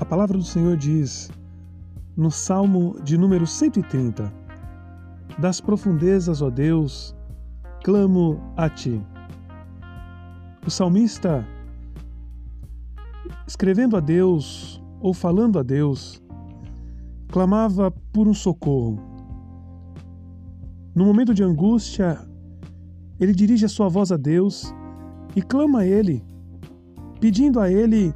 A 0.00 0.04
palavra 0.04 0.36
do 0.36 0.42
Senhor 0.42 0.76
diz, 0.76 1.30
no 2.16 2.28
Salmo 2.28 2.96
de 3.04 3.16
número 3.16 3.46
130, 3.46 4.32
Das 5.38 5.60
profundezas, 5.60 6.42
ó 6.42 6.50
Deus, 6.50 7.14
clamo 7.84 8.40
a 8.56 8.68
ti. 8.68 9.00
O 10.66 10.70
salmista, 10.70 11.46
escrevendo 13.46 13.96
a 13.96 14.00
Deus 14.00 14.82
ou 15.00 15.14
falando 15.14 15.60
a 15.60 15.62
Deus, 15.62 16.20
clamava 17.28 17.88
por 18.12 18.26
um 18.26 18.34
socorro. 18.34 18.98
No 20.92 21.04
momento 21.04 21.32
de 21.32 21.44
angústia, 21.44 22.18
ele 23.20 23.32
dirige 23.32 23.64
a 23.64 23.68
sua 23.68 23.88
voz 23.88 24.10
a 24.10 24.16
Deus 24.16 24.74
e 25.36 25.42
clama 25.42 25.80
a 25.80 25.86
Ele, 25.86 26.24
pedindo 27.20 27.60
a 27.60 27.70
Ele 27.70 28.12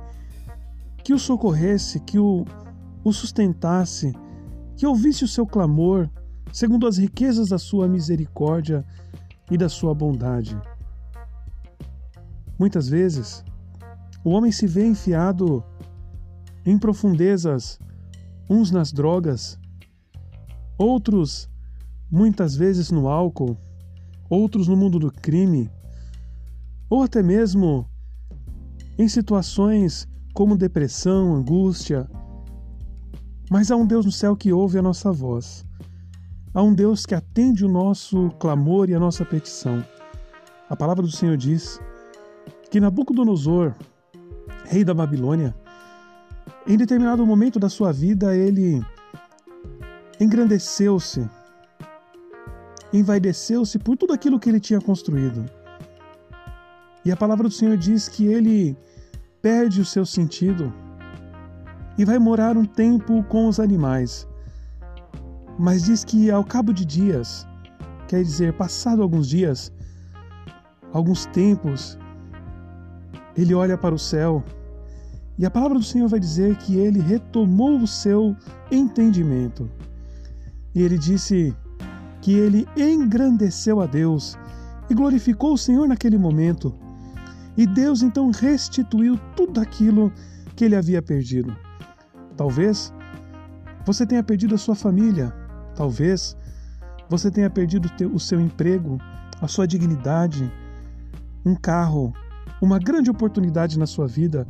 que 1.09 1.15
o 1.15 1.19
socorresse, 1.19 2.01
que 2.01 2.19
o, 2.19 2.45
o 3.03 3.15
sustentasse, 3.15 4.13
que 4.77 4.87
ouvisse 4.87 5.25
o 5.25 5.27
seu 5.27 5.47
clamor, 5.47 6.07
segundo 6.53 6.87
as 6.87 6.99
riquezas 6.99 7.49
da 7.49 7.57
sua 7.57 7.89
misericórdia 7.89 8.85
e 9.51 9.57
da 9.57 9.71
sua 9.71 9.95
bondade. 9.95 10.55
Muitas 12.59 12.91
vezes, 12.91 13.43
o 14.23 14.29
homem 14.29 14.53
se 14.53 14.67
vê 14.67 14.87
enfiado 14.87 15.65
em 16.67 16.79
profundezas, 16.79 17.79
uns 18.51 18.71
nas 18.71 18.93
drogas, 18.93 19.59
outros 20.77 21.49
muitas 22.11 22.55
vezes 22.55 22.91
no 22.91 23.09
álcool, 23.09 23.57
outros 24.29 24.69
no 24.69 24.77
mundo 24.77 24.99
do 24.99 25.11
crime, 25.11 25.71
ou 26.91 27.03
até 27.03 27.23
mesmo 27.23 27.89
em 28.99 29.09
situações 29.09 30.07
como 30.39 30.57
depressão, 30.57 31.35
angústia. 31.35 32.09
Mas 33.51 33.73
há 33.73 33.77
um 33.77 33.85
Deus 33.85 34.07
no 34.07 34.13
céu 34.13 34.37
que 34.37 34.53
ouve 34.53 34.79
a 34.79 34.83
nossa 34.83 35.11
voz. 35.11 35.67
Há 36.55 36.63
um 36.63 36.73
Deus 36.73 37.05
que 37.05 37.13
atende 37.13 37.65
o 37.65 37.69
nosso 37.69 38.31
clamor 38.39 38.89
e 38.89 38.95
a 38.95 39.01
nossa 39.01 39.25
petição. 39.25 39.85
A 40.71 40.77
palavra 40.77 41.03
do 41.03 41.11
Senhor 41.11 41.37
diz 41.37 41.81
que 42.71 42.79
Nabucodonosor, 42.79 43.75
rei 44.67 44.85
da 44.85 44.95
Babilônia, 44.95 45.53
em 46.69 46.77
determinado 46.77 47.27
momento 47.27 47.59
da 47.59 47.69
sua 47.69 47.91
vida, 47.91 48.37
ele 48.37 48.81
engrandeceu-se, 50.21 51.29
envaideceu-se 52.93 53.77
por 53.81 53.97
tudo 53.97 54.13
aquilo 54.13 54.39
que 54.39 54.49
ele 54.49 54.61
tinha 54.61 54.81
construído. 54.81 55.45
E 57.05 57.11
a 57.11 57.17
palavra 57.17 57.49
do 57.49 57.55
Senhor 57.55 57.77
diz 57.77 58.09
que 58.09 58.29
ele 58.29 58.79
perde 59.41 59.81
o 59.81 59.85
seu 59.85 60.05
sentido 60.05 60.73
e 61.97 62.05
vai 62.05 62.19
morar 62.19 62.57
um 62.57 62.65
tempo 62.65 63.23
com 63.25 63.49
os 63.49 63.59
animais. 63.59 64.27
Mas 65.59 65.85
diz 65.85 66.05
que 66.05 66.31
ao 66.31 66.45
cabo 66.45 66.73
de 66.73 66.85
dias, 66.85 67.47
quer 68.07 68.23
dizer, 68.23 68.53
passado 68.53 69.03
alguns 69.03 69.29
dias, 69.29 69.73
alguns 70.93 71.27
tempos, 71.27 71.99
ele 73.37 73.55
olha 73.55 73.77
para 73.77 73.95
o 73.95 73.99
céu 73.99 74.45
e 75.37 75.47
a 75.47 75.51
palavra 75.51 75.79
do 75.79 75.85
Senhor 75.85 76.09
vai 76.09 76.19
dizer 76.19 76.57
que 76.57 76.77
ele 76.77 77.01
retomou 77.01 77.79
o 77.79 77.87
seu 77.87 78.37
entendimento. 78.71 79.71
E 80.75 80.83
ele 80.83 80.99
disse 80.99 81.57
que 82.21 82.33
ele 82.33 82.67
engrandeceu 82.77 83.81
a 83.81 83.87
Deus 83.87 84.37
e 84.91 84.95
glorificou 84.95 85.53
o 85.53 85.59
Senhor 85.59 85.87
naquele 85.87 86.19
momento. 86.19 86.75
E 87.59 87.67
Deus 87.67 88.03
então 88.03 88.31
restituiu 88.31 89.19
tudo 89.35 89.61
aquilo 89.61 90.13
que 90.55 90.65
ele 90.65 90.77
havia 90.77 91.03
perdido. 91.03 91.57
Talvez 92.37 92.95
você 93.85 94.07
tenha 94.07 94.23
perdido 94.23 94.55
a 94.55 94.59
sua 94.59 94.77
família, 94.77 95.35
talvez 95.75 96.37
você 97.11 97.33
tenha 97.33 97.51
perdido 97.51 97.91
o 98.15 98.21
seu 98.21 98.41
emprego, 98.41 98.99
a 99.41 99.49
sua 99.49 99.67
dignidade, 99.67 100.49
um 101.45 101.57
carro, 101.57 102.13
uma 102.63 102.79
grande 102.79 103.11
oportunidade 103.11 103.77
na 103.77 103.87
sua 103.87 104.07
vida. 104.07 104.47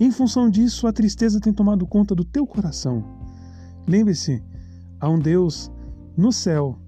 Em 0.00 0.10
função 0.10 0.48
disso, 0.48 0.86
a 0.86 0.92
tristeza 0.92 1.38
tem 1.38 1.52
tomado 1.52 1.86
conta 1.86 2.14
do 2.14 2.24
teu 2.24 2.46
coração. 2.46 3.04
Lembre-se, 3.86 4.42
há 4.98 5.06
um 5.06 5.18
Deus 5.18 5.70
no 6.16 6.32
céu 6.32 6.78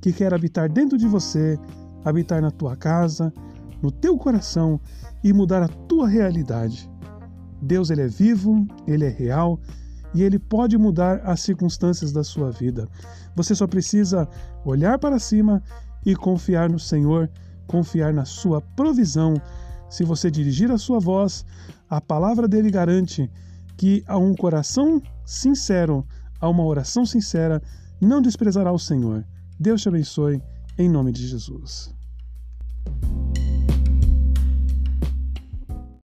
que 0.00 0.10
quer 0.10 0.32
habitar 0.32 0.70
dentro 0.70 0.96
de 0.96 1.06
você, 1.06 1.58
habitar 2.02 2.40
na 2.40 2.50
tua 2.50 2.76
casa, 2.76 3.30
no 3.82 3.90
teu 3.90 4.16
coração 4.16 4.80
e 5.22 5.32
mudar 5.32 5.62
a 5.62 5.68
tua 5.68 6.08
realidade. 6.08 6.90
Deus 7.62 7.90
ele 7.90 8.02
é 8.02 8.08
vivo, 8.08 8.66
ele 8.86 9.04
é 9.04 9.08
real 9.08 9.60
e 10.14 10.22
ele 10.22 10.38
pode 10.38 10.76
mudar 10.76 11.20
as 11.24 11.40
circunstâncias 11.40 12.12
da 12.12 12.24
sua 12.24 12.50
vida. 12.50 12.88
Você 13.36 13.54
só 13.54 13.66
precisa 13.66 14.28
olhar 14.64 14.98
para 14.98 15.18
cima 15.18 15.62
e 16.04 16.16
confiar 16.16 16.68
no 16.68 16.78
Senhor, 16.78 17.30
confiar 17.66 18.12
na 18.12 18.24
sua 18.24 18.60
provisão. 18.60 19.34
Se 19.88 20.04
você 20.04 20.30
dirigir 20.30 20.70
a 20.70 20.78
sua 20.78 20.98
voz, 20.98 21.44
a 21.88 22.00
palavra 22.00 22.48
dele 22.48 22.70
garante 22.70 23.30
que 23.76 24.02
a 24.06 24.16
um 24.16 24.34
coração 24.34 25.00
sincero, 25.24 26.06
a 26.40 26.48
uma 26.48 26.64
oração 26.64 27.04
sincera, 27.04 27.62
não 28.00 28.20
desprezará 28.20 28.72
o 28.72 28.78
Senhor. 28.78 29.24
Deus 29.58 29.82
te 29.82 29.88
abençoe, 29.88 30.42
em 30.78 30.88
nome 30.88 31.12
de 31.12 31.26
Jesus. 31.26 31.94